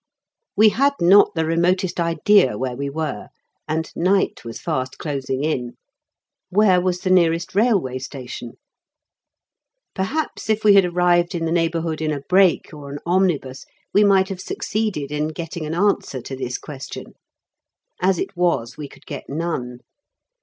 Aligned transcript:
We 0.57 0.69
had 0.69 0.93
not 0.99 1.35
the 1.35 1.45
remotest 1.45 1.99
idea 1.99 2.57
where 2.57 2.75
we 2.75 2.89
were, 2.89 3.27
and 3.67 3.95
night 3.95 4.43
was 4.43 4.59
fast 4.59 4.97
closing 4.97 5.43
in. 5.43 5.73
Where 6.49 6.81
was 6.81 7.01
the 7.01 7.11
nearest 7.11 7.53
railway 7.53 7.99
station? 7.99 8.53
Perhaps 9.93 10.49
if 10.49 10.63
we 10.63 10.73
had 10.73 10.85
arrived 10.85 11.35
in 11.35 11.45
the 11.45 11.51
neighbourhood 11.51 12.01
in 12.01 12.11
a 12.11 12.21
brake 12.21 12.73
or 12.73 12.89
an 12.89 12.97
omnibus, 13.05 13.63
we 13.93 14.03
might 14.03 14.29
have 14.29 14.41
succeeded 14.41 15.11
in 15.11 15.27
getting 15.27 15.67
an 15.67 15.75
answer 15.75 16.19
to 16.19 16.35
this 16.35 16.57
question. 16.57 17.13
As 18.01 18.17
it 18.17 18.35
was, 18.35 18.77
we 18.77 18.87
could 18.87 19.05
get 19.05 19.29
none. 19.29 19.81